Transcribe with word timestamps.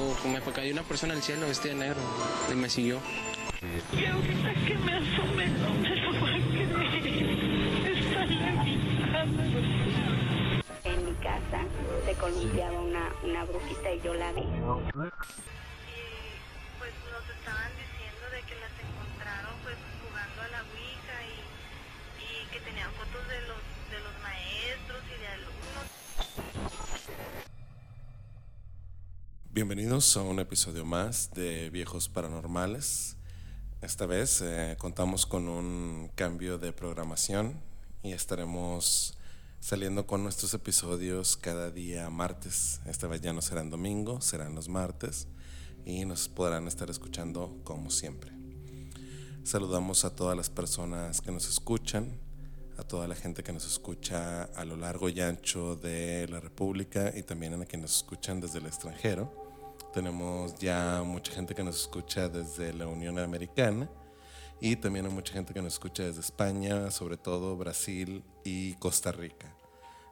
O 0.00 0.14
me 0.28 0.40
cayó 0.40 0.72
una 0.72 0.84
persona 0.84 1.14
al 1.14 1.22
cielo 1.22 1.48
vestida 1.48 1.72
de 1.72 1.80
negro 1.80 2.00
y 2.52 2.54
me 2.54 2.70
siguió. 2.70 3.00
Y 3.92 4.04
ahorita 4.06 4.54
que 4.64 4.78
me 4.78 4.92
asomé 4.92 5.48
no 5.48 5.74
me 5.74 5.96
lo 5.96 6.12
va 6.20 6.28
a 6.28 6.38
creer. 6.38 7.26
Está 7.98 8.24
levitando. 8.26 9.42
En 10.84 11.04
mi 11.04 11.12
casa 11.14 11.66
se 12.06 12.14
columpiaba 12.14 12.80
una, 12.80 13.10
una 13.24 13.44
brujita 13.44 13.92
y 13.92 14.00
yo 14.02 14.14
la 14.14 14.30
vi. 14.34 14.42
y 14.42 14.44
pues 16.78 16.94
nos 17.10 17.26
estaban 17.34 17.72
diciendo 17.74 18.24
de 18.30 18.42
que 18.46 18.54
las 18.54 18.70
encontraron 18.78 19.58
pues 19.64 19.76
jugando 19.98 20.42
a 20.42 20.48
la 20.48 20.62
Ouija 20.62 21.18
y, 21.26 21.42
y 22.22 22.46
que 22.52 22.60
tenían 22.60 22.92
fotos 22.92 23.26
de 23.26 23.40
los 23.98 24.14
maestros 24.22 25.02
y 25.10 25.20
de 25.20 25.26
alumnos. 25.26 25.58
Bienvenidos 29.58 30.16
a 30.16 30.22
un 30.22 30.38
episodio 30.38 30.84
más 30.84 31.32
de 31.34 31.68
Viejos 31.70 32.08
Paranormales. 32.08 33.16
Esta 33.82 34.06
vez 34.06 34.40
eh, 34.40 34.76
contamos 34.78 35.26
con 35.26 35.48
un 35.48 36.12
cambio 36.14 36.58
de 36.58 36.72
programación 36.72 37.60
y 38.04 38.12
estaremos 38.12 39.18
saliendo 39.58 40.06
con 40.06 40.22
nuestros 40.22 40.54
episodios 40.54 41.36
cada 41.36 41.72
día 41.72 42.08
martes. 42.08 42.80
Esta 42.86 43.08
vez 43.08 43.20
ya 43.20 43.32
no 43.32 43.42
serán 43.42 43.68
domingo, 43.68 44.20
serán 44.20 44.54
los 44.54 44.68
martes 44.68 45.26
y 45.84 46.04
nos 46.04 46.28
podrán 46.28 46.68
estar 46.68 46.88
escuchando 46.88 47.58
como 47.64 47.90
siempre. 47.90 48.30
Saludamos 49.42 50.04
a 50.04 50.14
todas 50.14 50.36
las 50.36 50.50
personas 50.50 51.20
que 51.20 51.32
nos 51.32 51.48
escuchan, 51.48 52.20
a 52.76 52.84
toda 52.84 53.08
la 53.08 53.16
gente 53.16 53.42
que 53.42 53.52
nos 53.52 53.66
escucha 53.66 54.44
a 54.44 54.64
lo 54.64 54.76
largo 54.76 55.08
y 55.08 55.20
ancho 55.20 55.74
de 55.74 56.28
la 56.28 56.38
República 56.38 57.12
y 57.12 57.24
también 57.24 57.54
a 57.54 57.66
quienes 57.66 57.90
nos 57.90 57.96
escuchan 57.96 58.40
desde 58.40 58.60
el 58.60 58.66
extranjero. 58.66 59.47
Tenemos 59.92 60.54
ya 60.56 61.02
mucha 61.04 61.32
gente 61.32 61.54
que 61.54 61.64
nos 61.64 61.80
escucha 61.80 62.28
desde 62.28 62.72
la 62.72 62.86
Unión 62.86 63.18
Americana 63.18 63.88
y 64.60 64.76
también 64.76 65.06
hay 65.06 65.12
mucha 65.12 65.32
gente 65.32 65.54
que 65.54 65.62
nos 65.62 65.74
escucha 65.74 66.02
desde 66.02 66.20
España, 66.20 66.90
sobre 66.90 67.16
todo 67.16 67.56
Brasil 67.56 68.24
y 68.44 68.74
Costa 68.74 69.12
Rica. 69.12 69.54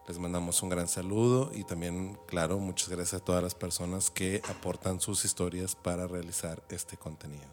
Les 0.08 0.18
mandamos 0.18 0.62
un 0.62 0.68
gran 0.68 0.86
saludo 0.86 1.50
y 1.52 1.64
también, 1.64 2.16
claro, 2.26 2.58
muchas 2.58 2.88
gracias 2.88 3.20
a 3.20 3.24
todas 3.24 3.42
las 3.42 3.56
personas 3.56 4.08
que 4.08 4.40
aportan 4.48 5.00
sus 5.00 5.24
historias 5.24 5.74
para 5.74 6.06
realizar 6.06 6.62
este 6.70 6.96
contenido. 6.96 7.44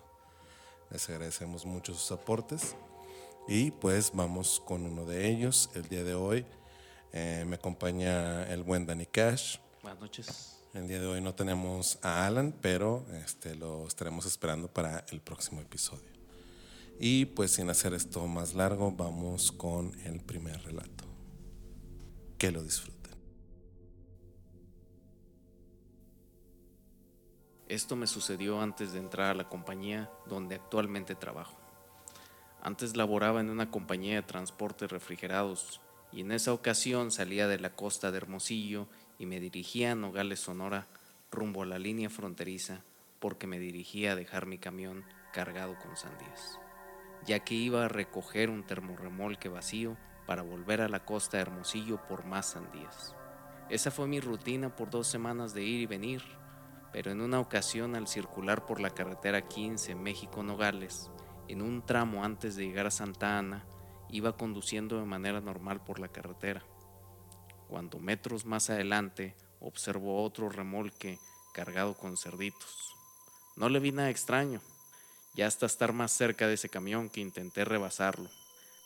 Les 0.92 1.10
agradecemos 1.10 1.66
mucho 1.66 1.94
sus 1.94 2.12
aportes 2.12 2.76
y 3.48 3.72
pues 3.72 4.12
vamos 4.14 4.62
con 4.64 4.86
uno 4.86 5.06
de 5.06 5.28
ellos. 5.28 5.72
El 5.74 5.90
día 5.90 6.04
de 6.04 6.14
hoy 6.14 6.46
eh, 7.12 7.44
me 7.48 7.56
acompaña 7.56 8.44
el 8.54 8.62
buen 8.62 8.86
Danny 8.86 9.08
Cash. 9.08 9.58
Buenas 9.82 10.00
noches. 10.00 10.63
El 10.74 10.88
día 10.88 11.00
de 11.00 11.06
hoy 11.06 11.22
no 11.22 11.36
tenemos 11.36 12.00
a 12.02 12.26
Alan, 12.26 12.52
pero 12.60 13.06
este, 13.24 13.54
lo 13.54 13.86
estaremos 13.86 14.26
esperando 14.26 14.68
para 14.68 15.06
el 15.12 15.22
próximo 15.22 15.62
episodio. 15.62 16.10
Y 17.00 17.26
pues 17.26 17.52
sin 17.52 17.70
hacer 17.70 17.94
esto 17.94 18.26
más 18.26 18.56
largo, 18.56 18.92
vamos 18.92 19.52
con 19.52 19.94
el 20.04 20.20
primer 20.20 20.64
relato. 20.64 21.04
Que 22.40 22.50
lo 22.52 22.64
disfruten. 22.64 23.14
Esto 27.68 27.96
me 27.96 28.08
sucedió 28.08 28.60
antes 28.60 28.94
de 28.94 29.00
entrar 29.00 29.30
a 29.30 29.36
la 29.36 29.48
compañía 29.48 30.10
donde 30.26 30.56
actualmente 30.56 31.14
trabajo. 31.14 31.56
Antes 32.64 32.98
laboraba 32.98 33.42
en 33.42 33.52
una 33.52 33.70
compañía 33.70 34.16
de 34.16 34.24
transportes 34.24 34.90
refrigerados 34.90 35.82
y 36.12 36.22
en 36.22 36.32
esa 36.32 36.52
ocasión 36.52 37.12
salía 37.12 37.48
de 37.48 37.60
la 37.60 37.76
costa 37.76 38.10
de 38.10 38.18
Hermosillo 38.18 38.88
y 39.24 39.26
me 39.26 39.40
dirigía 39.40 39.94
a 39.94 39.96
Nogales, 39.96 40.42
Sonora, 40.42 40.86
rumbo 41.32 41.64
a 41.64 41.66
la 41.66 41.80
línea 41.80 42.10
fronteriza 42.10 42.84
porque 43.20 43.48
me 43.48 43.58
dirigía 43.58 44.12
a 44.12 44.16
dejar 44.18 44.48
mi 44.48 44.58
camión 44.58 45.06
cargado 45.32 45.78
con 45.80 45.96
sandías, 45.96 46.60
ya 47.26 47.40
que 47.40 47.56
iba 47.56 47.86
a 47.86 47.88
recoger 47.88 48.50
un 48.50 48.66
termorremolque 48.66 49.48
vacío 49.48 49.96
para 50.28 50.42
volver 50.42 50.82
a 50.82 50.90
la 50.90 51.06
costa 51.06 51.38
de 51.38 51.44
Hermosillo 51.44 52.06
por 52.06 52.26
más 52.26 52.52
sandías. 52.52 53.16
Esa 53.70 53.92
fue 53.92 54.08
mi 54.08 54.20
rutina 54.20 54.76
por 54.76 54.90
dos 54.90 55.08
semanas 55.08 55.54
de 55.54 55.64
ir 55.64 55.80
y 55.80 55.86
venir, 55.86 56.22
pero 56.92 57.10
en 57.10 57.22
una 57.22 57.40
ocasión 57.40 57.96
al 57.96 58.08
circular 58.10 58.66
por 58.66 58.82
la 58.82 58.90
carretera 58.90 59.48
15 59.48 59.96
México-Nogales, 59.96 61.12
en 61.48 61.62
un 61.62 61.86
tramo 61.86 62.26
antes 62.26 62.58
de 62.58 62.66
llegar 62.66 62.88
a 62.88 62.92
Santa 62.92 63.38
Ana, 63.38 63.66
iba 64.10 64.36
conduciendo 64.36 65.00
de 65.00 65.06
manera 65.06 65.40
normal 65.40 65.82
por 65.82 66.00
la 66.00 66.10
carretera. 66.10 66.66
Cuando 67.74 67.98
metros 67.98 68.46
más 68.46 68.70
adelante 68.70 69.34
observó 69.60 70.24
otro 70.24 70.48
remolque 70.48 71.18
cargado 71.56 71.96
con 71.96 72.18
cerditos. 72.18 72.94
No 73.56 73.68
le 73.68 73.80
vi 73.80 73.92
nada 73.92 74.12
extraño, 74.12 74.62
ya 75.34 75.48
hasta 75.48 75.66
estar 75.66 75.92
más 75.92 76.12
cerca 76.12 76.48
de 76.48 76.54
ese 76.54 76.70
camión 76.70 77.10
que 77.10 77.22
intenté 77.22 77.66
rebasarlo. 77.66 78.30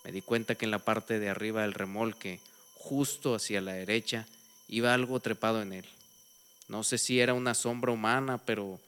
Me 0.05 0.13
di 0.13 0.21
cuenta 0.21 0.55
que 0.55 0.63
en 0.63 0.71
la 0.71 0.79
parte 0.79 1.19
de 1.19 1.27
arriba 1.27 1.63
del 1.63 1.73
remolque, 1.73 2.39
justo 2.75 3.35
hacia 3.35 3.59
la 3.59 3.73
derecha, 3.73 4.25
iba 4.69 4.93
algo 4.93 5.19
trepado 5.19 5.61
en 5.61 5.73
él. 5.73 5.85
No 6.69 6.81
sé 6.85 6.97
si 6.97 7.19
era 7.19 7.33
una 7.33 7.55
sombra 7.55 7.91
humana, 7.91 8.37
pero 8.37 8.79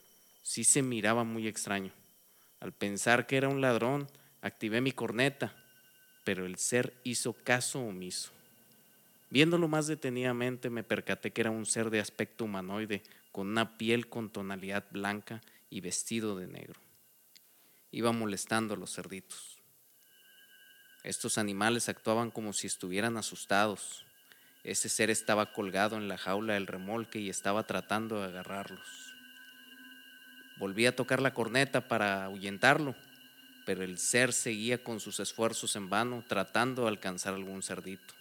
sí 0.44 0.64
se 0.64 0.82
miraba 0.82 1.26
muy 1.26 1.46
extraño. 1.46 1.92
Al 2.62 2.72
pensar 2.72 3.28
que 3.28 3.36
era 3.36 3.50
un 3.50 3.60
ladrón, 3.60 4.10
activé 4.40 4.80
mi 4.80 4.94
corneta, 4.94 5.54
pero 6.24 6.46
el 6.46 6.58
ser 6.58 6.94
hizo 7.04 7.34
caso 7.34 7.82
omiso. 7.82 8.39
Viéndolo 9.30 9.68
más 9.68 9.88
detenidamente 9.88 10.70
me 10.70 10.84
percaté 10.84 11.32
que 11.32 11.42
era 11.42 11.52
un 11.52 11.66
ser 11.66 11.90
de 11.90 12.00
aspecto 12.00 12.46
humanoide, 12.46 13.04
con 13.32 13.48
una 13.48 13.78
piel 13.78 14.10
con 14.10 14.30
tonalidad 14.30 14.86
blanca 14.92 15.42
y 15.70 15.82
vestido 15.82 16.36
de 16.38 16.48
negro. 16.48 16.80
Iba 17.92 18.12
molestando 18.12 18.74
a 18.74 18.78
los 18.78 18.94
cerditos. 18.94 19.58
Estos 21.04 21.38
animales 21.38 21.90
actuaban 21.90 22.32
como 22.32 22.54
si 22.54 22.68
estuvieran 22.68 23.18
asustados. 23.18 24.04
Ese 24.64 24.90
ser 24.90 25.10
estaba 25.10 25.54
colgado 25.54 25.96
en 25.96 26.08
la 26.08 26.18
jaula 26.18 26.56
del 26.56 26.68
remolque 26.68 27.20
y 27.20 27.30
estaba 27.30 27.64
tratando 27.64 28.20
de 28.20 28.28
agarrarlos. 28.28 28.88
Volví 30.58 30.86
a 30.88 30.96
tocar 30.96 31.22
la 31.22 31.34
corneta 31.34 31.88
para 31.88 32.26
ahuyentarlo, 32.26 32.96
pero 33.66 33.84
el 33.84 33.98
ser 33.98 34.34
seguía 34.34 34.84
con 34.84 35.00
sus 35.00 35.20
esfuerzos 35.22 35.76
en 35.78 35.90
vano 35.90 36.26
tratando 36.28 36.82
de 36.82 36.90
alcanzar 36.90 37.34
algún 37.34 37.64
cerdito. 37.64 38.19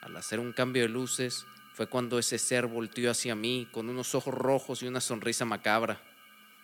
Al 0.00 0.16
hacer 0.16 0.40
un 0.40 0.52
cambio 0.52 0.82
de 0.82 0.88
luces 0.88 1.46
fue 1.74 1.86
cuando 1.86 2.18
ese 2.18 2.38
ser 2.38 2.66
volteó 2.66 3.10
hacia 3.10 3.34
mí 3.34 3.68
con 3.72 3.88
unos 3.88 4.14
ojos 4.14 4.34
rojos 4.34 4.82
y 4.82 4.86
una 4.86 5.00
sonrisa 5.00 5.44
macabra, 5.44 6.00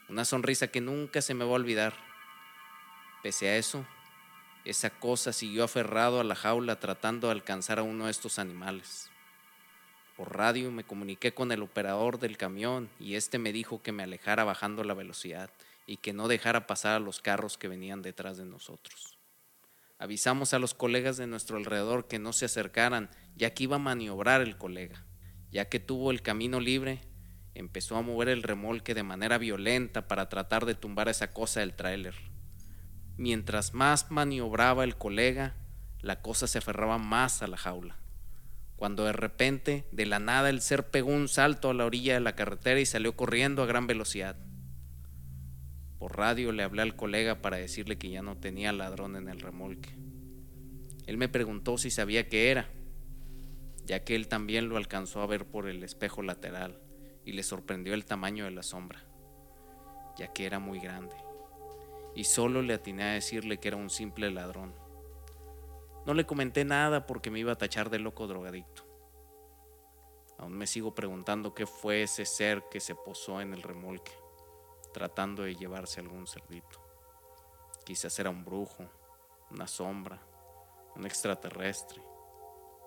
una 0.09 0.25
sonrisa 0.25 0.69
que 0.69 0.81
nunca 0.81 1.22
se 1.22 1.34
me 1.34 1.44
va 1.44 1.53
a 1.53 1.55
olvidar. 1.55 1.94
Pese 3.23 3.49
a 3.49 3.56
eso, 3.56 3.87
esa 4.65 4.91
cosa 4.91 5.33
siguió 5.33 5.65
aferrado 5.65 6.21
a 6.21 6.25
la 6.25 6.34
jaula 6.34 6.81
tratando 6.81 7.28
de 7.28 7.33
alcanzar 7.33 7.78
a 7.78 7.83
uno 7.83 8.06
de 8.06 8.11
estos 8.11 8.39
animales. 8.39 9.11
Por 10.17 10.37
radio 10.37 10.71
me 10.71 10.84
comuniqué 10.84 11.34
con 11.34 11.50
el 11.50 11.62
operador 11.62 12.19
del 12.19 12.37
camión 12.37 12.89
y 13.00 13.17
este 13.17 13.39
me 13.39 13.53
dijo 13.53 13.83
que 13.83 13.93
me 13.93 14.05
alejara 14.05 14.44
bajando 14.44 14.84
la 14.84 14.94
velocidad 14.94 15.50
y 15.87 15.97
que 15.97 16.12
no 16.12 16.28
dejara 16.28 16.67
pasar 16.67 16.94
a 16.94 17.00
los 17.00 17.21
carros 17.21 17.59
que 17.59 17.69
venían 17.69 18.00
detrás 18.00 18.37
de 18.37 18.44
nosotros. 18.44 19.14
Avisamos 19.99 20.55
a 20.55 20.59
los 20.59 20.75
colegas 20.75 21.16
de 21.16 21.27
nuestro 21.27 21.56
alrededor 21.56 22.09
que 22.09 22.19
no 22.19 22.32
se 22.32 22.47
acercaran, 22.47 23.10
ya 23.37 23.55
que 23.55 23.65
iba 23.65 23.77
a 23.77 23.81
maniobrar 23.81 24.41
el 24.41 24.56
colega. 24.56 25.05
Ya 25.50 25.69
que 25.69 25.78
tuvo 25.78 26.10
el 26.10 26.21
camino 26.21 26.59
libre, 26.59 27.00
empezó 27.55 27.97
a 27.97 28.03
mover 28.03 28.28
el 28.28 28.43
remolque 28.43 28.94
de 28.94 29.05
manera 29.05 29.38
violenta 29.38 30.09
para 30.09 30.28
tratar 30.28 30.66
de 30.66 30.75
tumbar 30.75 31.09
esa 31.09 31.32
cosa 31.32 31.60
del 31.60 31.75
tráiler. 31.75 32.15
Mientras 33.16 33.72
más 33.75 34.10
maniobraba 34.10 34.82
el 34.82 34.97
colega, 34.97 35.55
la 36.00 36.21
cosa 36.21 36.49
se 36.49 36.59
aferraba 36.59 36.99
más 36.99 37.43
a 37.43 37.47
la 37.47 37.56
jaula. 37.56 37.97
Cuando 38.76 39.05
de 39.05 39.12
repente, 39.12 39.87
de 39.93 40.06
la 40.06 40.19
nada, 40.19 40.50
el 40.50 40.61
ser 40.61 40.90
pegó 40.90 41.12
un 41.12 41.29
salto 41.29 41.70
a 41.70 41.75
la 41.75 41.85
orilla 41.85 42.14
de 42.14 42.20
la 42.20 42.35
carretera 42.35 42.81
y 42.81 42.87
salió 42.87 43.14
corriendo 43.17 43.62
a 43.62 43.67
gran 43.67 43.87
velocidad. 43.87 44.37
Por 46.05 46.19
radio 46.19 46.53
le 46.53 46.62
hablé 46.62 46.83
al 46.83 46.97
colega 46.97 47.41
para 47.41 47.56
decirle 47.56 47.97
que 47.97 48.11
ya 48.11 48.21
no 48.21 48.37
tenía 48.37 48.75
ladrón 48.75 49.17
en 49.17 49.27
el 49.27 49.41
remolque. 49.41 49.89
Él 51.06 51.17
me 51.17 51.31
preguntó 51.31 51.79
si 51.79 51.91
sabía 51.91 52.29
qué 52.29 52.51
era, 52.51 52.69
ya 53.87 54.05
que 54.05 54.15
él 54.15 54.29
también 54.29 54.69
lo 54.69 54.77
alcanzó 54.77 55.23
a 55.23 55.27
ver 55.27 55.47
por 55.47 55.67
el 55.67 55.83
espejo 55.83 56.21
lateral 56.21 56.79
y 57.25 57.33
le 57.33 57.43
sorprendió 57.43 57.95
el 57.95 58.05
tamaño 58.05 58.45
de 58.45 58.51
la 58.51 58.62
sombra, 58.62 59.03
ya 60.19 60.31
que 60.31 60.45
era 60.45 60.59
muy 60.59 60.79
grande. 60.79 61.17
Y 62.15 62.25
solo 62.25 62.61
le 62.61 62.75
atiné 62.75 63.05
a 63.05 63.15
decirle 63.15 63.57
que 63.57 63.69
era 63.69 63.79
un 63.79 63.89
simple 63.89 64.31
ladrón. 64.31 64.75
No 66.05 66.12
le 66.12 66.27
comenté 66.27 66.67
nada 66.67 67.07
porque 67.07 67.31
me 67.31 67.41
iba 67.41 67.53
a 67.53 67.57
tachar 67.57 67.89
de 67.89 67.99
loco 67.99 68.27
drogadicto. 68.27 68.87
Aún 70.37 70.53
me 70.53 70.67
sigo 70.67 70.95
preguntando 70.95 71.55
qué 71.55 71.65
fue 71.65 72.03
ese 72.03 72.27
ser 72.27 72.62
que 72.71 72.81
se 72.81 72.95
posó 72.95 73.41
en 73.41 73.55
el 73.55 73.62
remolque, 73.62 74.12
tratando 74.94 75.43
de 75.43 75.56
llevarse 75.56 76.00
algún 76.00 76.26
cerdito. 76.26 76.81
Quizás 77.85 78.19
era 78.19 78.31
un 78.31 78.44
brujo, 78.44 78.88
una 79.50 79.67
sombra, 79.67 80.23
un 80.94 81.05
extraterrestre. 81.05 82.00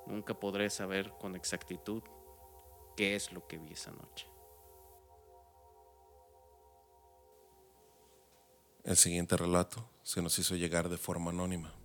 Nunca 0.07 0.33
podré 0.33 0.69
saber 0.69 1.13
con 1.19 1.35
exactitud 1.35 2.01
qué 2.95 3.15
es 3.15 3.31
lo 3.33 3.45
que 3.45 3.57
vi 3.59 3.73
esa 3.73 3.91
noche. 3.91 4.27
El 8.85 8.95
siguiente 8.95 9.35
relato 9.35 9.89
se 10.01 10.21
nos 10.21 10.39
hizo 10.39 10.55
llegar 10.55 10.87
de 10.87 10.97
forma 10.97 11.31
anónima. 11.31 11.75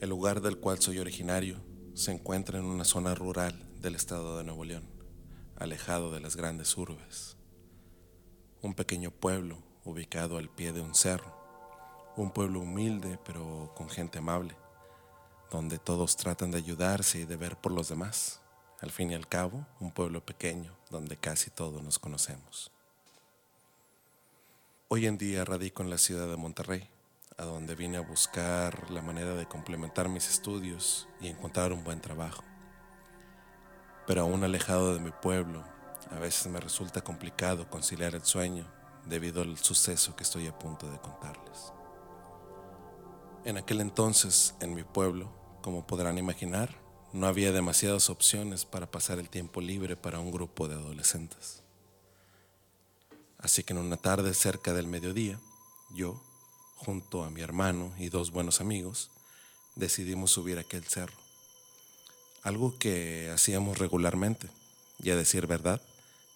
El 0.00 0.08
lugar 0.08 0.40
del 0.40 0.58
cual 0.58 0.80
soy 0.80 0.98
originario 0.98 1.60
se 1.94 2.10
encuentra 2.10 2.58
en 2.58 2.64
una 2.64 2.84
zona 2.84 3.14
rural 3.14 3.54
del 3.82 3.94
estado 3.94 4.38
de 4.38 4.44
Nuevo 4.44 4.64
León, 4.64 4.88
alejado 5.56 6.10
de 6.10 6.20
las 6.20 6.36
grandes 6.36 6.74
urbes. 6.78 7.36
Un 8.62 8.74
pequeño 8.74 9.10
pueblo 9.10 9.58
ubicado 9.84 10.38
al 10.38 10.48
pie 10.48 10.72
de 10.72 10.80
un 10.80 10.94
cerro, 10.94 11.36
un 12.16 12.30
pueblo 12.30 12.60
humilde 12.60 13.18
pero 13.24 13.72
con 13.74 13.90
gente 13.90 14.18
amable, 14.18 14.56
donde 15.50 15.78
todos 15.78 16.16
tratan 16.16 16.52
de 16.52 16.58
ayudarse 16.58 17.18
y 17.18 17.24
de 17.24 17.36
ver 17.36 17.56
por 17.56 17.72
los 17.72 17.88
demás. 17.88 18.40
Al 18.80 18.92
fin 18.92 19.10
y 19.10 19.14
al 19.14 19.26
cabo, 19.26 19.66
un 19.80 19.90
pueblo 19.90 20.24
pequeño 20.24 20.76
donde 20.90 21.16
casi 21.16 21.50
todos 21.50 21.82
nos 21.82 21.98
conocemos. 21.98 22.70
Hoy 24.86 25.06
en 25.06 25.18
día 25.18 25.44
radico 25.44 25.82
en 25.82 25.90
la 25.90 25.98
ciudad 25.98 26.28
de 26.28 26.36
Monterrey, 26.36 26.88
a 27.38 27.44
donde 27.44 27.74
vine 27.74 27.96
a 27.96 28.02
buscar 28.02 28.92
la 28.92 29.02
manera 29.02 29.34
de 29.34 29.46
complementar 29.46 30.08
mis 30.08 30.28
estudios 30.28 31.08
y 31.20 31.26
encontrar 31.26 31.72
un 31.72 31.82
buen 31.82 32.00
trabajo. 32.00 32.44
Pero 34.06 34.20
aún 34.20 34.44
alejado 34.44 34.94
de 34.94 35.00
mi 35.00 35.10
pueblo, 35.10 35.64
a 36.10 36.18
veces 36.18 36.46
me 36.48 36.60
resulta 36.60 37.02
complicado 37.02 37.68
conciliar 37.70 38.14
el 38.14 38.24
sueño 38.24 38.66
debido 39.06 39.42
al 39.42 39.58
suceso 39.58 40.14
que 40.16 40.22
estoy 40.22 40.46
a 40.46 40.58
punto 40.58 40.90
de 40.90 40.98
contarles. 40.98 41.72
En 43.44 43.56
aquel 43.56 43.80
entonces, 43.80 44.54
en 44.60 44.74
mi 44.74 44.84
pueblo, 44.84 45.32
como 45.62 45.86
podrán 45.86 46.18
imaginar, 46.18 46.76
no 47.12 47.26
había 47.26 47.52
demasiadas 47.52 48.08
opciones 48.08 48.64
para 48.64 48.90
pasar 48.90 49.18
el 49.18 49.28
tiempo 49.28 49.60
libre 49.60 49.96
para 49.96 50.20
un 50.20 50.30
grupo 50.30 50.68
de 50.68 50.74
adolescentes. 50.74 51.62
Así 53.38 53.64
que 53.64 53.72
en 53.72 53.80
una 53.80 53.96
tarde 53.96 54.32
cerca 54.34 54.72
del 54.72 54.86
mediodía, 54.86 55.38
yo, 55.94 56.22
junto 56.76 57.24
a 57.24 57.30
mi 57.30 57.40
hermano 57.40 57.92
y 57.98 58.08
dos 58.08 58.30
buenos 58.30 58.60
amigos, 58.60 59.10
decidimos 59.74 60.30
subir 60.30 60.58
aquel 60.58 60.84
cerro. 60.84 61.16
Algo 62.44 62.78
que 62.78 63.30
hacíamos 63.34 63.78
regularmente, 63.78 64.48
y 65.00 65.10
a 65.10 65.16
decir 65.16 65.46
verdad, 65.46 65.82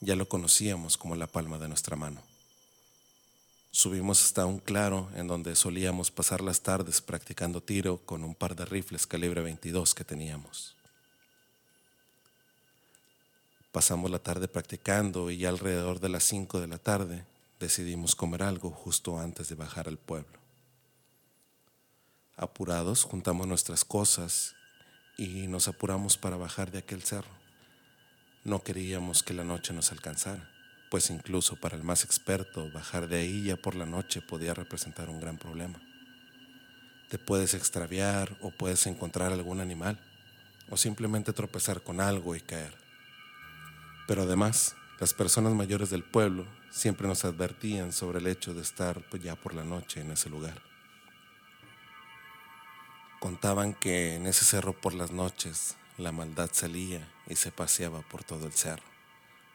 ya 0.01 0.17
lo 0.17 0.29
conocíamos 0.29 0.97
como 0.97 1.17
la 1.17 1.27
palma 1.27 1.59
de 1.59 1.69
nuestra 1.69 1.97
mano. 1.97 2.23
Subimos 3.71 4.25
hasta 4.25 4.47
un 4.47 4.59
claro 4.59 5.11
en 5.15 5.27
donde 5.27 5.55
solíamos 5.55 6.11
pasar 6.11 6.41
las 6.41 6.63
tardes 6.63 7.01
practicando 7.01 7.63
tiro 7.63 7.99
con 7.99 8.25
un 8.25 8.35
par 8.35 8.57
de 8.57 8.65
rifles 8.65 9.07
calibre 9.07 9.43
22 9.43 9.95
que 9.95 10.05
teníamos. 10.05 10.75
Pasamos 13.73 14.11
la 14.11 14.19
tarde 14.19 14.49
practicando 14.49 15.31
y 15.31 15.45
alrededor 15.45 16.01
de 16.01 16.09
las 16.09 16.25
5 16.25 16.61
de 16.61 16.67
la 16.69 16.79
tarde 16.79 17.27
decidimos 17.61 18.15
comer 18.15 18.43
algo 18.43 18.71
justo 18.71 19.19
antes 19.19 19.51
de 19.51 19.55
bajar 19.55 19.89
al 19.89 19.99
pueblo. 19.99 20.39
Apurados 22.37 23.03
juntamos 23.03 23.47
nuestras 23.47 23.85
cosas 23.85 24.55
y 25.19 25.47
nos 25.47 25.69
apuramos 25.69 26.17
para 26.17 26.37
bajar 26.37 26.71
de 26.71 26.79
aquel 26.79 27.03
cerro. 27.03 27.46
No 28.47 28.63
queríamos 28.63 29.25
que 29.25 29.35
la 29.35 29.43
noche 29.43 29.73
nos 29.73 29.91
alcanzara, 29.91 30.49
pues 30.89 31.11
incluso 31.11 31.57
para 31.57 31.77
el 31.77 31.83
más 31.83 32.05
experto 32.05 32.71
bajar 32.71 33.09
de 33.09 33.17
ahí 33.17 33.43
ya 33.43 33.57
por 33.57 33.75
la 33.75 33.87
noche 33.87 34.23
podía 34.23 34.55
representar 34.55 35.11
un 35.11 35.21
gran 35.21 35.37
problema. 35.37 35.81
Te 37.09 37.19
puedes 37.19 37.55
extraviar 37.55 38.37
o 38.41 38.53
puedes 38.53 38.87
encontrar 38.87 39.33
algún 39.33 39.59
animal 39.59 39.99
o 40.71 40.77
simplemente 40.77 41.33
tropezar 41.33 41.83
con 41.83 42.01
algo 42.01 42.37
y 42.37 42.41
caer. 42.41 42.73
Pero 44.07 44.23
además, 44.23 44.77
las 45.01 45.13
personas 45.13 45.53
mayores 45.53 45.91
del 45.91 46.05
pueblo 46.05 46.47
siempre 46.71 47.09
nos 47.09 47.25
advertían 47.25 47.93
sobre 47.93 48.21
el 48.21 48.29
hecho 48.29 48.55
de 48.55 48.63
estar 48.63 49.03
pues, 49.11 49.25
ya 49.25 49.35
por 49.35 49.55
la 49.55 49.65
noche 49.65 50.03
en 50.03 50.13
ese 50.13 50.31
lugar. 50.31 50.63
Contaban 53.19 53.75
que 53.75 54.15
en 54.15 54.29
ese 54.29 54.45
cerro 54.45 54.73
por 54.73 54.95
las 54.95 55.11
noches 55.11 55.77
la 55.99 56.13
maldad 56.13 56.51
salía 56.53 57.09
y 57.27 57.37
se 57.37 57.51
paseaba 57.51 58.03
por 58.03 58.23
todo 58.23 58.47
el 58.47 58.53
cerro, 58.53 58.85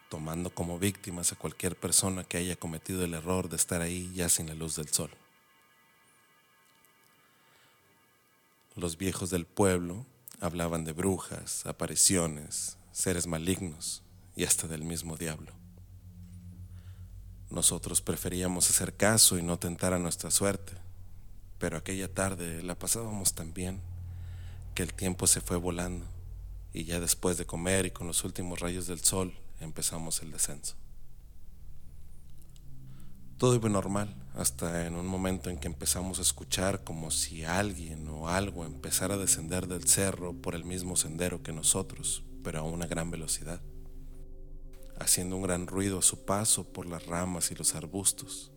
tomando 0.09 0.49
como 0.49 0.79
víctimas 0.79 1.31
a 1.31 1.35
cualquier 1.35 1.75
persona 1.75 2.23
que 2.23 2.37
haya 2.37 2.55
cometido 2.55 3.03
el 3.03 3.13
error 3.13 3.47
de 3.47 3.57
estar 3.57 3.81
ahí 3.81 4.11
ya 4.15 4.27
sin 4.27 4.47
la 4.47 4.55
luz 4.55 4.75
del 4.75 4.89
sol. 4.89 5.11
Los 8.75 8.97
viejos 8.97 9.29
del 9.29 9.45
pueblo 9.45 10.05
hablaban 10.39 10.83
de 10.83 10.93
brujas, 10.93 11.65
apariciones, 11.65 12.77
seres 12.91 13.27
malignos, 13.27 14.01
y 14.35 14.45
hasta 14.45 14.67
del 14.67 14.83
mismo 14.83 15.17
diablo. 15.17 15.51
Nosotros 17.49 18.01
preferíamos 18.01 18.69
hacer 18.69 18.95
caso 18.95 19.37
y 19.37 19.43
no 19.43 19.59
tentar 19.59 19.93
a 19.93 19.99
nuestra 19.99 20.31
suerte, 20.31 20.73
pero 21.59 21.77
aquella 21.77 22.11
tarde 22.11 22.63
la 22.63 22.79
pasábamos 22.79 23.33
tan 23.33 23.53
bien 23.53 23.81
que 24.73 24.83
el 24.83 24.93
tiempo 24.93 25.27
se 25.27 25.41
fue 25.41 25.57
volando 25.57 26.07
y 26.73 26.85
ya 26.85 26.99
después 26.99 27.37
de 27.37 27.45
comer 27.45 27.85
y 27.85 27.91
con 27.91 28.07
los 28.07 28.23
últimos 28.23 28.59
rayos 28.59 28.87
del 28.87 28.99
sol 28.99 29.33
empezamos 29.59 30.21
el 30.21 30.31
descenso. 30.31 30.75
Todo 33.37 33.55
iba 33.55 33.69
normal 33.69 34.15
hasta 34.35 34.85
en 34.85 34.95
un 34.95 35.07
momento 35.07 35.49
en 35.49 35.57
que 35.57 35.67
empezamos 35.67 36.19
a 36.19 36.21
escuchar 36.21 36.83
como 36.83 37.11
si 37.11 37.43
alguien 37.43 38.07
o 38.07 38.29
algo 38.29 38.65
empezara 38.65 39.15
a 39.15 39.17
descender 39.17 39.67
del 39.67 39.87
cerro 39.87 40.33
por 40.33 40.55
el 40.55 40.63
mismo 40.63 40.95
sendero 40.95 41.41
que 41.41 41.51
nosotros, 41.51 42.23
pero 42.43 42.59
a 42.59 42.63
una 42.63 42.85
gran 42.85 43.09
velocidad 43.09 43.61
haciendo 45.01 45.35
un 45.35 45.43
gran 45.43 45.67
ruido 45.67 45.99
a 45.99 46.01
su 46.01 46.25
paso 46.25 46.71
por 46.71 46.85
las 46.85 47.05
ramas 47.05 47.51
y 47.51 47.55
los 47.55 47.75
arbustos. 47.75 48.51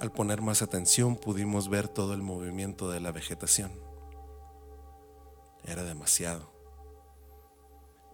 Al 0.00 0.12
poner 0.12 0.40
más 0.40 0.62
atención 0.62 1.16
pudimos 1.16 1.68
ver 1.68 1.88
todo 1.88 2.14
el 2.14 2.22
movimiento 2.22 2.90
de 2.90 3.00
la 3.00 3.12
vegetación. 3.12 3.70
Era 5.64 5.82
demasiado. 5.84 6.50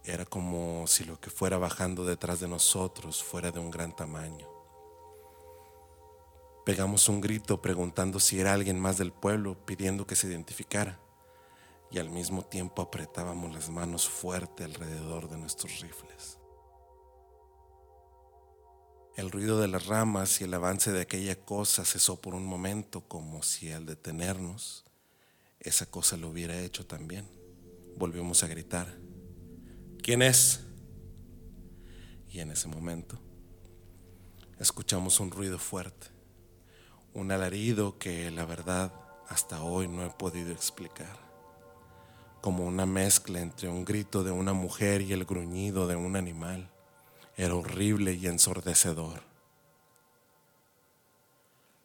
Era 0.04 0.24
como 0.24 0.86
si 0.86 1.04
lo 1.04 1.20
que 1.20 1.30
fuera 1.30 1.58
bajando 1.58 2.04
detrás 2.04 2.40
de 2.40 2.48
nosotros 2.48 3.22
fuera 3.22 3.50
de 3.50 3.58
un 3.58 3.70
gran 3.70 3.94
tamaño. 3.94 4.48
Pegamos 6.64 7.08
un 7.08 7.20
grito 7.20 7.62
preguntando 7.62 8.18
si 8.18 8.40
era 8.40 8.52
alguien 8.52 8.78
más 8.78 8.98
del 8.98 9.12
pueblo 9.12 9.56
pidiendo 9.66 10.06
que 10.06 10.16
se 10.16 10.26
identificara 10.26 10.98
y 11.90 11.98
al 11.98 12.10
mismo 12.10 12.44
tiempo 12.44 12.82
apretábamos 12.82 13.54
las 13.54 13.68
manos 13.68 14.08
fuerte 14.08 14.64
alrededor 14.64 15.28
de 15.28 15.38
nuestros 15.38 15.80
rifles. 15.80 16.38
El 19.16 19.30
ruido 19.30 19.60
de 19.60 19.68
las 19.68 19.86
ramas 19.86 20.40
y 20.40 20.44
el 20.44 20.54
avance 20.54 20.92
de 20.92 21.00
aquella 21.00 21.36
cosa 21.36 21.84
cesó 21.84 22.20
por 22.20 22.34
un 22.34 22.44
momento 22.44 23.00
como 23.08 23.42
si 23.42 23.72
al 23.72 23.86
detenernos 23.86 24.84
esa 25.66 25.86
cosa 25.86 26.16
lo 26.16 26.28
hubiera 26.28 26.58
hecho 26.60 26.86
también. 26.86 27.28
Volvimos 27.96 28.42
a 28.42 28.46
gritar, 28.46 28.86
¿quién 30.02 30.22
es? 30.22 30.60
Y 32.30 32.40
en 32.40 32.50
ese 32.52 32.68
momento 32.68 33.18
escuchamos 34.60 35.20
un 35.20 35.30
ruido 35.30 35.58
fuerte, 35.58 36.06
un 37.14 37.32
alarido 37.32 37.98
que 37.98 38.30
la 38.30 38.44
verdad 38.44 38.92
hasta 39.28 39.62
hoy 39.62 39.88
no 39.88 40.04
he 40.04 40.10
podido 40.10 40.52
explicar 40.52 41.26
como 42.40 42.64
una 42.64 42.86
mezcla 42.86 43.40
entre 43.40 43.68
un 43.68 43.84
grito 43.84 44.22
de 44.22 44.30
una 44.30 44.52
mujer 44.52 45.00
y 45.00 45.12
el 45.12 45.24
gruñido 45.24 45.88
de 45.88 45.96
un 45.96 46.14
animal. 46.14 46.70
Era 47.36 47.56
horrible 47.56 48.12
y 48.12 48.28
ensordecedor. 48.28 49.22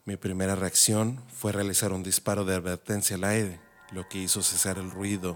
Mi 0.06 0.18
primera 0.18 0.56
reacción 0.56 1.20
fue 1.34 1.52
realizar 1.52 1.94
un 1.94 2.04
disparo 2.04 2.46
de 2.46 2.54
advertencia 2.54 3.16
al 3.16 3.24
aire, 3.24 3.60
lo 3.92 4.08
que 4.08 4.18
hizo 4.18 4.42
cesar 4.42 4.78
el 4.78 4.92
ruido. 4.92 5.36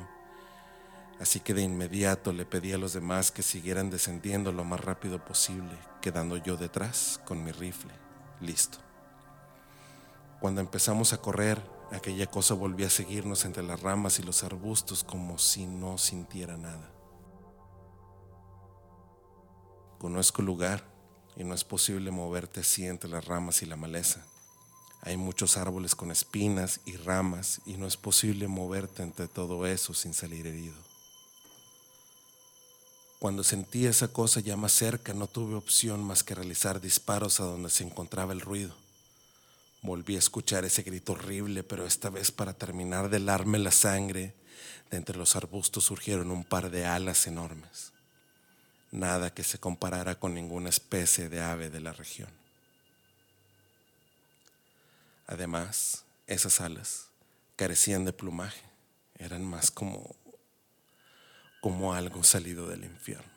Así 1.20 1.40
que 1.40 1.54
de 1.54 1.62
inmediato 1.62 2.34
le 2.34 2.46
pedí 2.46 2.74
a 2.74 2.78
los 2.78 2.94
demás 2.94 3.32
que 3.32 3.42
siguieran 3.42 3.90
descendiendo 3.90 4.52
lo 4.52 4.64
más 4.64 4.82
rápido 4.82 5.24
posible, 5.24 5.78
quedando 6.02 6.38
yo 6.38 6.58
detrás 6.58 7.22
con 7.26 7.44
mi 7.44 7.52
rifle, 7.52 7.94
listo. 8.42 8.80
Cuando 10.42 10.62
empezamos 10.62 11.14
a 11.14 11.18
correr, 11.18 11.62
aquella 11.92 12.28
cosa 12.28 12.54
volvía 12.54 12.88
a 12.88 12.92
seguirnos 12.92 13.46
entre 13.46 13.64
las 13.64 13.82
ramas 13.82 14.20
y 14.20 14.24
los 14.24 14.44
arbustos 14.44 15.04
como 15.04 15.38
si 15.38 15.66
no 15.66 15.98
sintiera 15.98 16.58
nada. 16.58 16.92
Conozco 19.98 20.42
el 20.42 20.48
lugar 20.48 20.84
y 21.38 21.44
no 21.44 21.54
es 21.54 21.64
posible 21.64 22.12
moverte 22.12 22.60
así 22.60 22.86
entre 22.86 23.10
las 23.10 23.26
ramas 23.26 23.62
y 23.62 23.66
la 23.66 23.76
maleza. 23.78 24.26
Hay 25.06 25.18
muchos 25.18 25.56
árboles 25.56 25.94
con 25.94 26.10
espinas 26.10 26.80
y 26.84 26.98
ramas 26.98 27.62
y 27.68 27.78
no 27.78 27.86
es 27.86 27.96
posible 27.96 28.48
moverte 28.48 29.04
entre 29.04 29.28
todo 29.28 29.68
eso 29.68 29.94
sin 29.94 30.16
salir 30.16 30.48
herido. 30.48 30.74
Cuando 33.20 33.44
sentí 33.44 33.86
esa 33.86 34.08
cosa 34.08 34.40
ya 34.40 34.58
más 34.58 34.72
cerca 34.72 35.14
no 35.14 35.28
tuve 35.28 35.54
opción 35.54 36.04
más 36.04 36.24
que 36.24 36.34
realizar 36.34 36.82
disparos 36.82 37.40
a 37.40 37.44
donde 37.44 37.70
se 37.70 37.84
encontraba 37.84 38.34
el 38.34 38.42
ruido. 38.42 38.76
Volví 39.84 40.16
a 40.16 40.20
escuchar 40.20 40.66
ese 40.66 40.82
grito 40.82 41.12
horrible, 41.14 41.62
pero 41.62 41.86
esta 41.86 42.10
vez 42.10 42.32
para 42.32 42.54
terminar 42.54 43.10
de 43.10 43.18
helarme 43.18 43.60
la 43.60 43.72
sangre, 43.72 44.34
de 44.90 44.98
entre 44.98 45.18
los 45.18 45.36
arbustos 45.36 45.84
surgieron 45.84 46.32
un 46.32 46.44
par 46.44 46.72
de 46.72 46.88
alas 46.88 47.28
enormes. 47.28 47.92
Nada 48.90 49.32
que 49.32 49.44
se 49.44 49.60
comparara 49.60 50.20
con 50.20 50.34
ninguna 50.34 50.70
especie 50.70 51.30
de 51.30 51.42
ave 51.42 51.70
de 51.70 51.82
la 51.82 51.94
región. 51.94 52.45
Además, 55.28 56.06
esas 56.28 56.62
alas 56.62 57.10
carecían 57.56 58.06
de 58.06 58.14
plumaje, 58.14 58.62
eran 59.18 59.44
más 59.44 59.72
como, 59.72 60.16
como 61.62 61.94
algo 61.94 62.24
salido 62.24 62.68
del 62.68 62.84
infierno. 62.84 63.34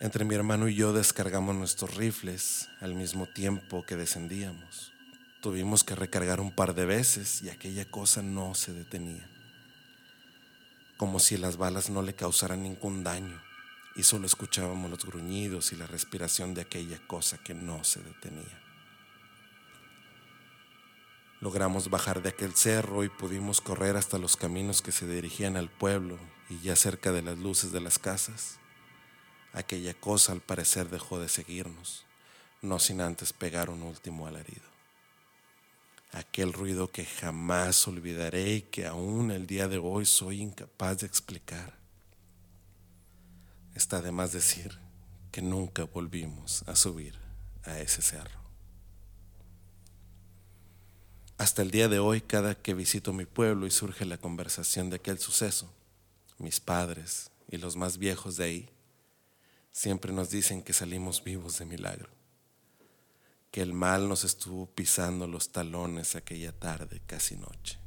Entre 0.00 0.24
mi 0.24 0.34
hermano 0.34 0.68
y 0.68 0.74
yo 0.74 0.92
descargamos 0.92 1.54
nuestros 1.54 1.94
rifles 1.94 2.68
al 2.80 2.94
mismo 2.94 3.26
tiempo 3.26 3.84
que 3.86 3.96
descendíamos. 3.96 4.92
Tuvimos 5.40 5.84
que 5.84 5.94
recargar 5.94 6.40
un 6.40 6.54
par 6.54 6.74
de 6.74 6.84
veces 6.84 7.42
y 7.42 7.48
aquella 7.48 7.90
cosa 7.90 8.20
no 8.20 8.54
se 8.54 8.72
detenía. 8.72 9.30
Como 10.98 11.20
si 11.20 11.38
las 11.38 11.56
balas 11.56 11.88
no 11.88 12.02
le 12.02 12.14
causaran 12.14 12.62
ningún 12.62 13.04
daño 13.04 13.40
y 13.96 14.02
solo 14.02 14.26
escuchábamos 14.26 14.90
los 14.90 15.04
gruñidos 15.04 15.72
y 15.72 15.76
la 15.76 15.86
respiración 15.86 16.54
de 16.54 16.62
aquella 16.62 16.98
cosa 17.06 17.38
que 17.38 17.54
no 17.54 17.84
se 17.84 18.02
detenía. 18.02 18.60
Logramos 21.40 21.90
bajar 21.90 22.22
de 22.22 22.30
aquel 22.30 22.54
cerro 22.54 23.04
y 23.04 23.08
pudimos 23.08 23.60
correr 23.60 23.96
hasta 23.96 24.18
los 24.18 24.36
caminos 24.36 24.82
que 24.82 24.92
se 24.92 25.06
dirigían 25.06 25.56
al 25.56 25.68
pueblo 25.68 26.18
y 26.48 26.58
ya 26.60 26.74
cerca 26.74 27.12
de 27.12 27.22
las 27.22 27.38
luces 27.38 27.70
de 27.70 27.80
las 27.80 27.98
casas. 27.98 28.58
Aquella 29.52 29.94
cosa 29.94 30.32
al 30.32 30.40
parecer 30.40 30.88
dejó 30.88 31.20
de 31.20 31.28
seguirnos, 31.28 32.06
no 32.62 32.78
sin 32.78 33.00
antes 33.00 33.32
pegar 33.32 33.70
un 33.70 33.82
último 33.82 34.26
alarido. 34.26 34.74
Aquel 36.12 36.52
ruido 36.52 36.90
que 36.90 37.04
jamás 37.04 37.86
olvidaré 37.86 38.54
y 38.54 38.62
que 38.62 38.86
aún 38.86 39.30
el 39.30 39.46
día 39.46 39.68
de 39.68 39.78
hoy 39.78 40.06
soy 40.06 40.40
incapaz 40.40 41.00
de 41.00 41.06
explicar. 41.06 41.83
Está 43.74 44.00
de 44.00 44.12
más 44.12 44.32
decir 44.32 44.78
que 45.32 45.42
nunca 45.42 45.82
volvimos 45.84 46.62
a 46.68 46.76
subir 46.76 47.18
a 47.64 47.80
ese 47.80 48.02
cerro. 48.02 48.38
Hasta 51.38 51.62
el 51.62 51.72
día 51.72 51.88
de 51.88 51.98
hoy, 51.98 52.20
cada 52.20 52.54
que 52.54 52.72
visito 52.72 53.12
mi 53.12 53.26
pueblo 53.26 53.66
y 53.66 53.72
surge 53.72 54.04
la 54.04 54.18
conversación 54.18 54.90
de 54.90 54.96
aquel 54.96 55.18
suceso, 55.18 55.68
mis 56.38 56.60
padres 56.60 57.32
y 57.50 57.56
los 57.56 57.74
más 57.74 57.98
viejos 57.98 58.36
de 58.36 58.44
ahí 58.44 58.70
siempre 59.72 60.12
nos 60.12 60.30
dicen 60.30 60.62
que 60.62 60.72
salimos 60.72 61.24
vivos 61.24 61.58
de 61.58 61.64
milagro, 61.64 62.10
que 63.50 63.60
el 63.60 63.72
mal 63.72 64.08
nos 64.08 64.22
estuvo 64.22 64.66
pisando 64.66 65.26
los 65.26 65.50
talones 65.50 66.14
aquella 66.14 66.52
tarde, 66.52 67.02
casi 67.08 67.36
noche. 67.36 67.78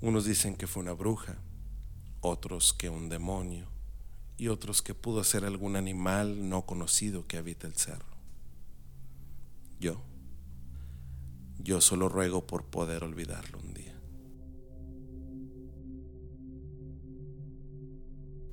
Unos 0.00 0.24
dicen 0.24 0.56
que 0.56 0.66
fue 0.66 0.82
una 0.82 0.92
bruja, 0.92 1.36
otros 2.22 2.72
que 2.72 2.88
un 2.88 3.10
demonio 3.10 3.68
y 4.40 4.48
otros 4.48 4.80
que 4.80 4.94
pudo 4.94 5.22
ser 5.22 5.44
algún 5.44 5.76
animal 5.76 6.48
no 6.48 6.64
conocido 6.64 7.26
que 7.26 7.36
habita 7.36 7.66
el 7.66 7.74
cerro. 7.74 8.16
Yo, 9.78 10.00
yo 11.58 11.82
solo 11.82 12.08
ruego 12.08 12.46
por 12.46 12.64
poder 12.64 13.04
olvidarlo 13.04 13.58
un 13.58 13.74
día. 13.74 13.94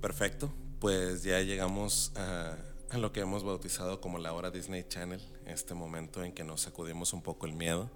Perfecto, 0.01 0.53
pues 0.81 1.23
ya 1.23 1.39
llegamos 1.39 2.11
a, 2.17 2.57
lo 2.97 3.13
que 3.13 3.21
hemos 3.21 3.45
bautizado 3.45 4.01
como 4.01 4.17
la 4.17 4.33
hora 4.33 4.51
Disney 4.51 4.83
Channel, 4.89 5.21
este 5.45 5.73
momento 5.73 6.21
en 6.21 6.33
que 6.33 6.43
nos 6.43 6.59
sacudimos 6.59 7.13
un 7.13 7.21
poco 7.21 7.45
el 7.45 7.53
miedo 7.53 7.89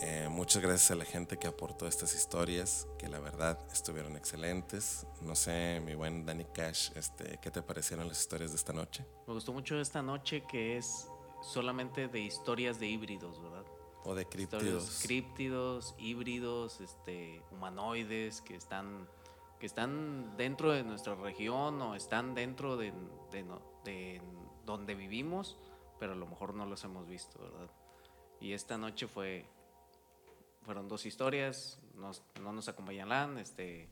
eh, 0.00 0.28
muchas 0.30 0.62
gracias 0.62 0.90
a 0.90 0.94
la 0.94 1.04
gente 1.04 1.38
que 1.38 1.46
aportó 1.46 1.86
estas 1.86 2.14
historias, 2.14 2.86
que 2.98 3.08
la 3.08 3.18
verdad 3.18 3.58
estuvieron 3.72 4.16
excelentes. 4.16 5.06
No 5.22 5.34
sé, 5.34 5.80
mi 5.84 5.94
buen 5.94 6.26
Danny 6.26 6.44
Cash, 6.46 6.90
este, 6.94 7.38
¿qué 7.40 7.50
te 7.50 7.62
parecieron 7.62 8.08
las 8.08 8.20
historias 8.20 8.50
de 8.50 8.56
esta 8.56 8.72
noche? 8.72 9.04
Me 9.26 9.34
gustó 9.34 9.52
mucho 9.52 9.80
esta 9.80 10.02
noche 10.02 10.42
que 10.48 10.76
es 10.76 11.08
solamente 11.42 12.08
de 12.08 12.20
historias 12.20 12.80
de 12.80 12.86
híbridos, 12.86 13.40
¿verdad? 13.42 13.64
O 14.04 14.14
de 14.14 14.26
críptidos. 14.26 15.00
Críptidos, 15.02 15.94
híbridos, 15.98 16.80
este, 16.80 17.42
humanoides 17.50 18.42
que 18.42 18.56
están, 18.56 19.08
que 19.58 19.66
están 19.66 20.36
dentro 20.36 20.72
de 20.72 20.82
nuestra 20.82 21.14
región 21.14 21.80
o 21.80 21.94
están 21.94 22.34
dentro 22.34 22.76
de, 22.76 22.92
de, 23.30 23.44
de 23.84 24.20
donde 24.64 24.94
vivimos, 24.94 25.56
pero 25.98 26.12
a 26.12 26.16
lo 26.16 26.26
mejor 26.26 26.54
no 26.54 26.66
los 26.66 26.84
hemos 26.84 27.08
visto, 27.08 27.38
¿verdad? 27.40 27.70
Y 28.40 28.52
esta 28.52 28.76
noche 28.76 29.06
fue, 29.06 29.46
fueron 30.64 30.88
dos 30.88 31.06
historias, 31.06 31.78
nos, 31.94 32.22
no 32.40 32.52
nos 32.52 32.68
acompañan 32.68 33.12
Alan, 33.12 33.38
este, 33.38 33.88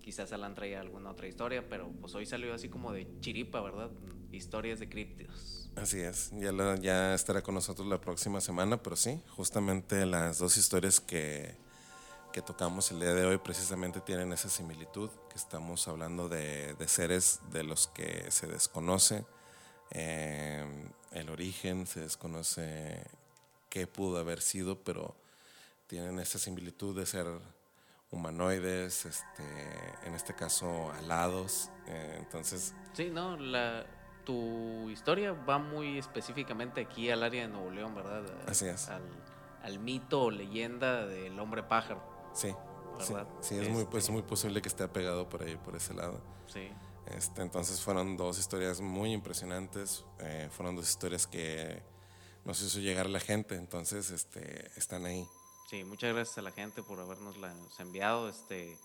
quizás 0.00 0.32
Alan 0.32 0.54
traía 0.54 0.80
alguna 0.80 1.10
otra 1.10 1.26
historia, 1.26 1.68
pero 1.68 1.90
pues 2.00 2.14
hoy 2.14 2.26
salió 2.26 2.52
así 2.54 2.68
como 2.68 2.92
de 2.92 3.08
chiripa, 3.20 3.60
¿verdad? 3.60 3.90
Historias 4.32 4.78
de 4.80 4.88
críptidos. 4.88 5.70
Así 5.76 6.00
es, 6.00 6.30
ya, 6.32 6.52
ya 6.76 7.14
estará 7.14 7.42
con 7.42 7.54
nosotros 7.54 7.86
la 7.86 8.00
próxima 8.00 8.40
semana, 8.40 8.82
pero 8.82 8.96
sí, 8.96 9.20
justamente 9.28 10.04
las 10.06 10.38
dos 10.38 10.56
historias 10.56 11.00
que, 11.00 11.54
que 12.32 12.42
tocamos 12.42 12.90
el 12.90 13.00
día 13.00 13.14
de 13.14 13.24
hoy 13.26 13.38
precisamente 13.38 14.00
tienen 14.00 14.32
esa 14.32 14.48
similitud, 14.48 15.10
que 15.30 15.36
estamos 15.36 15.86
hablando 15.88 16.28
de, 16.28 16.74
de 16.74 16.88
seres 16.88 17.40
de 17.50 17.62
los 17.62 17.86
que 17.88 18.30
se 18.30 18.46
desconoce 18.46 19.24
eh, 19.90 20.64
el 21.12 21.30
origen, 21.30 21.86
se 21.86 22.00
desconoce 22.00 23.04
qué 23.68 23.86
pudo 23.86 24.18
haber 24.18 24.40
sido, 24.40 24.82
pero 24.82 25.16
tienen 25.86 26.18
esa 26.18 26.38
similitud 26.38 26.96
de 26.96 27.06
ser 27.06 27.26
humanoides, 28.10 29.06
este, 29.06 29.44
en 30.04 30.14
este 30.14 30.34
caso 30.34 30.90
alados, 30.92 31.70
eh, 31.86 32.16
entonces... 32.18 32.74
Sí, 32.92 33.10
no, 33.10 33.36
la, 33.36 33.84
tu 34.24 34.90
historia 34.90 35.32
va 35.32 35.58
muy 35.58 35.98
específicamente 35.98 36.80
aquí 36.80 37.10
al 37.10 37.22
área 37.22 37.42
de 37.42 37.48
Nuevo 37.48 37.70
León, 37.70 37.94
¿verdad? 37.94 38.24
Así 38.46 38.66
es. 38.66 38.88
Al, 38.88 39.02
al 39.62 39.78
mito 39.78 40.22
o 40.22 40.30
leyenda 40.30 41.06
del 41.06 41.38
hombre 41.38 41.62
pájaro. 41.62 42.02
Sí, 42.32 42.54
¿verdad? 42.98 43.28
sí, 43.40 43.54
sí 43.54 43.60
es, 43.60 43.68
muy, 43.68 43.84
pues, 43.84 44.08
muy 44.10 44.22
posible 44.22 44.62
que 44.62 44.68
esté 44.68 44.84
apegado 44.84 45.28
por 45.28 45.42
ahí, 45.42 45.56
por 45.56 45.76
ese 45.76 45.94
lado. 45.94 46.20
Sí. 46.46 46.68
Este, 47.06 47.42
entonces 47.42 47.80
fueron 47.80 48.16
dos 48.16 48.38
historias 48.38 48.80
muy 48.80 49.12
impresionantes, 49.12 50.04
eh, 50.18 50.48
fueron 50.50 50.74
dos 50.74 50.88
historias 50.88 51.26
que 51.26 51.82
nos 52.44 52.60
hizo 52.62 52.80
llegar 52.80 53.08
la 53.08 53.20
gente, 53.20 53.54
entonces 53.54 54.10
este, 54.10 54.70
están 54.76 55.06
ahí. 55.06 55.26
Sí, 55.68 55.84
muchas 55.84 56.14
gracias 56.14 56.38
a 56.38 56.42
la 56.42 56.52
gente 56.52 56.82
por 56.82 57.00
habernos 57.00 57.36
enviado. 57.78 58.28
Este, 58.28 58.78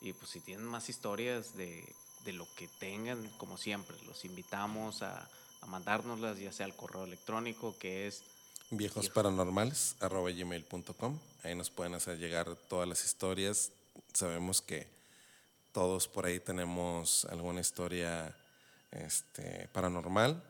y 0.00 0.12
pues 0.12 0.30
si 0.30 0.40
tienen 0.40 0.66
más 0.66 0.88
historias 0.88 1.56
de, 1.56 1.84
de 2.24 2.32
lo 2.32 2.48
que 2.56 2.68
tengan, 2.80 3.28
como 3.38 3.56
siempre, 3.56 3.96
los 4.06 4.24
invitamos 4.24 5.02
a, 5.02 5.28
a 5.60 5.66
mandárnoslas, 5.66 6.38
ya 6.38 6.50
sea 6.52 6.66
al 6.66 6.74
correo 6.74 7.04
electrónico 7.04 7.76
que 7.78 8.08
es 8.08 8.24
viejosparanormales.gmail.com. 8.70 11.18
Ahí 11.44 11.54
nos 11.54 11.70
pueden 11.70 11.94
hacer 11.94 12.18
llegar 12.18 12.56
todas 12.68 12.88
las 12.88 13.04
historias. 13.04 13.70
Sabemos 14.12 14.60
que 14.60 14.88
todos 15.72 16.08
por 16.08 16.26
ahí 16.26 16.40
tenemos 16.40 17.24
alguna 17.26 17.60
historia 17.60 18.36
este, 18.90 19.68
paranormal 19.72 20.42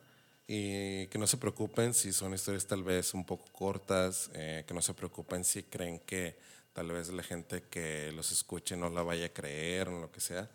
y 0.49 1.09
que 1.09 1.19
no 1.19 1.27
se 1.27 1.37
preocupen 1.39 1.93
si 1.93 2.13
son 2.13 2.35
historias 2.35 2.67
tal 2.67 2.85
vez 2.85 3.15
un 3.15 3.25
poco 3.25 3.45
cortas, 3.53 4.31
eh, 4.35 4.65
que 4.67 4.75
no 4.75 4.83
se 4.83 4.95
preocupen 4.95 5.45
si 5.45 5.65
creen 5.65 5.99
que 6.01 6.39
tal 6.73 6.89
vez 6.89 7.09
la 7.09 7.23
gente 7.23 7.65
que 7.71 8.13
los 8.13 8.31
escuche 8.31 8.77
no 8.77 8.91
la 8.91 9.03
vaya 9.03 9.27
a 9.27 9.29
creer 9.31 9.89
o 9.89 10.01
lo 10.01 10.13
que 10.13 10.21
sea, 10.21 10.49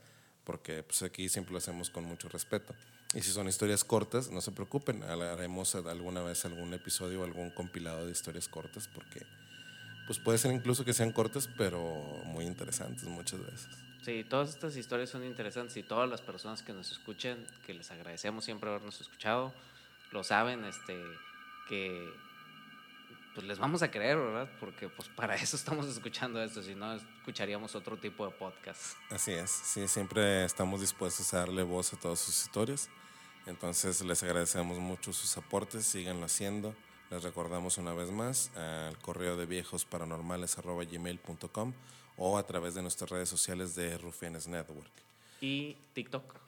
porque 0.44 0.84
pues 0.84 1.02
aquí 1.02 1.28
siempre 1.30 1.52
lo 1.52 1.58
hacemos 1.58 1.90
con 1.90 2.06
mucho 2.06 2.30
respeto. 2.30 2.74
Y 3.14 3.22
si 3.22 3.32
son 3.32 3.50
historias 3.50 3.84
cortas, 3.84 4.30
no 4.30 4.40
se 4.40 4.52
preocupen, 4.52 5.04
haremos 5.04 5.76
alguna 5.76 6.22
vez 6.22 6.46
algún 6.46 6.74
episodio 6.74 7.22
o 7.22 7.24
algún 7.26 7.50
compilado 7.50 8.06
de 8.06 8.14
historias 8.14 8.48
cortas, 8.48 8.88
porque 8.88 9.26
pues 10.08 10.20
puede 10.20 10.38
ser 10.38 10.54
incluso 10.54 10.86
que 10.86 10.94
sean 10.94 11.12
cortas, 11.12 11.50
pero 11.58 11.82
muy 12.26 12.46
interesantes 12.46 13.04
muchas 13.04 13.40
veces. 13.46 13.68
Sí, 14.04 14.26
todas 14.28 14.50
estas 14.50 14.78
historias 14.78 15.10
son 15.10 15.26
interesantes 15.26 15.76
y 15.78 15.84
todas 15.84 16.10
las 16.10 16.22
personas 16.22 16.64
que 16.64 16.74
nos 16.74 16.92
escuchen, 16.92 17.46
que 17.68 17.74
les 17.74 17.92
agradecemos 17.92 18.46
siempre 18.46 18.70
habernos 18.70 19.00
escuchado, 19.02 19.54
lo 20.12 20.24
saben, 20.24 20.64
este, 20.66 21.04
que 21.68 22.14
pues 23.34 23.46
les 23.46 23.60
vamos 23.60 23.82
a 23.82 23.90
creer, 23.90 24.18
¿verdad? 24.18 24.50
Porque 24.60 24.90
pues 24.90 25.08
para 25.10 25.36
eso 25.36 25.56
estamos 25.56 25.88
escuchando 25.88 26.44
esto, 26.44 26.62
si 26.62 26.76
no 26.76 26.94
escucharíamos 26.94 27.74
otro 27.76 27.96
tipo 27.98 28.26
de 28.26 28.32
podcast. 28.32 28.98
Así 29.10 29.32
es, 29.32 29.50
sí, 29.50 29.88
siempre 29.88 30.44
estamos 30.46 30.82
dispuestos 30.82 31.34
a 31.34 31.40
darle 31.40 31.64
voz 31.64 31.94
a 31.94 31.98
todas 31.98 32.20
sus 32.20 32.40
historias. 32.42 32.90
Entonces 33.46 34.02
les 34.02 34.22
agradecemos 34.24 34.78
mucho 34.78 35.14
sus 35.14 35.38
aportes, 35.38 35.86
síganlo 35.86 36.26
haciendo. 36.26 36.76
Les 37.10 37.24
recordamos 37.24 37.78
una 37.78 37.94
vez 37.94 38.12
más 38.12 38.52
al 38.56 38.98
correo 39.00 39.38
de 39.38 39.46
viejosparanormales.gmail.com 39.46 41.74
o 42.18 42.38
a 42.38 42.44
través 42.44 42.74
de 42.76 42.82
nuestras 42.82 43.10
redes 43.10 43.30
sociales 43.30 43.76
de 43.76 43.98
Rufianes 43.98 44.48
Network. 44.48 44.92
Y 45.42 45.78
TikTok. 45.94 46.41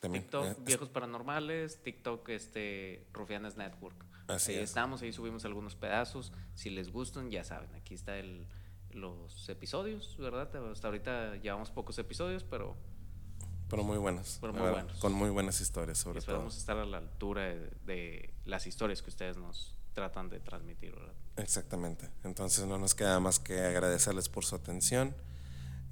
También, 0.00 0.24
TikTok, 0.24 0.46
eh, 0.46 0.56
Viejos 0.60 0.88
Paranormales, 0.88 1.82
TikTok, 1.82 2.28
este, 2.30 3.06
Rufianes 3.12 3.56
Network. 3.56 4.04
Así 4.28 4.52
ahí 4.52 4.58
es. 4.58 4.70
estamos, 4.70 5.02
ahí 5.02 5.12
subimos 5.12 5.44
algunos 5.44 5.76
pedazos. 5.76 6.32
Si 6.54 6.70
les 6.70 6.90
gustan, 6.90 7.30
ya 7.30 7.44
saben, 7.44 7.72
aquí 7.74 7.94
está 7.94 8.16
el, 8.16 8.46
los 8.90 9.48
episodios, 9.48 10.16
¿verdad? 10.18 10.54
Hasta 10.70 10.88
ahorita 10.88 11.36
llevamos 11.36 11.70
pocos 11.70 11.98
episodios, 11.98 12.44
pero 12.44 12.76
Pero 13.68 13.84
muy. 13.84 13.98
Pero 14.40 14.52
buenos. 14.52 14.98
Con 15.00 15.12
muy 15.12 15.30
buenas 15.30 15.60
historias, 15.60 15.98
sobre 15.98 16.14
todo. 16.14 16.20
esperamos 16.20 16.56
estar 16.56 16.78
a 16.78 16.86
la 16.86 16.98
altura 16.98 17.42
de, 17.42 17.70
de 17.84 18.34
las 18.44 18.66
historias 18.66 19.02
que 19.02 19.10
ustedes 19.10 19.36
nos 19.36 19.76
tratan 19.92 20.28
de 20.30 20.40
transmitir, 20.40 20.94
¿verdad? 20.94 21.14
Exactamente. 21.36 22.08
Entonces 22.24 22.66
no 22.66 22.78
nos 22.78 22.94
queda 22.94 23.20
más 23.20 23.38
que 23.38 23.60
agradecerles 23.60 24.28
por 24.28 24.44
su 24.44 24.56
atención. 24.56 25.14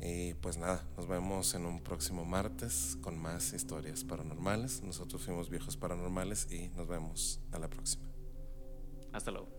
Y 0.00 0.34
pues 0.34 0.58
nada, 0.58 0.84
nos 0.96 1.08
vemos 1.08 1.54
en 1.54 1.66
un 1.66 1.82
próximo 1.82 2.24
martes 2.24 2.96
con 3.00 3.18
más 3.18 3.52
historias 3.52 4.04
paranormales. 4.04 4.82
Nosotros 4.82 5.22
fuimos 5.24 5.50
viejos 5.50 5.76
paranormales 5.76 6.50
y 6.52 6.68
nos 6.70 6.86
vemos 6.86 7.40
a 7.50 7.58
la 7.58 7.68
próxima. 7.68 8.08
Hasta 9.12 9.32
luego. 9.32 9.57